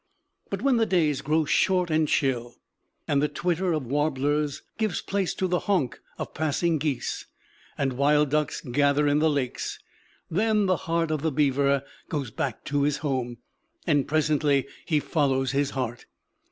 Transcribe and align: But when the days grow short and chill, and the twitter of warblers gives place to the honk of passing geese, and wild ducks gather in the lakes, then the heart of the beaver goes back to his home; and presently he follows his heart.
But 0.49 0.63
when 0.63 0.77
the 0.77 0.87
days 0.87 1.21
grow 1.21 1.45
short 1.45 1.91
and 1.91 2.07
chill, 2.07 2.55
and 3.07 3.21
the 3.21 3.27
twitter 3.27 3.71
of 3.71 3.85
warblers 3.85 4.63
gives 4.79 4.99
place 4.99 5.35
to 5.35 5.47
the 5.47 5.59
honk 5.69 5.99
of 6.17 6.33
passing 6.33 6.79
geese, 6.79 7.27
and 7.77 7.93
wild 7.93 8.31
ducks 8.31 8.61
gather 8.61 9.07
in 9.07 9.19
the 9.19 9.29
lakes, 9.29 9.77
then 10.27 10.65
the 10.65 10.77
heart 10.89 11.11
of 11.11 11.21
the 11.21 11.31
beaver 11.31 11.83
goes 12.09 12.31
back 12.31 12.63
to 12.65 12.81
his 12.81 12.97
home; 13.05 13.37
and 13.85 14.07
presently 14.07 14.67
he 14.87 14.99
follows 14.99 15.51
his 15.51 15.69
heart. 15.77 16.07